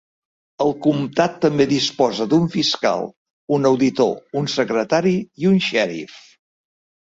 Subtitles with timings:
[0.63, 3.05] El comtat també disposa d'un fiscal,
[3.61, 6.21] un auditor, un secretari i un xèrif.